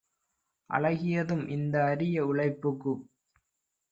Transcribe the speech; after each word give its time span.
ஆகியதும் 0.69 1.43
இந்த 1.47 1.75
அரிய 1.85 2.25
உழைப்புக்குப் 2.25 3.03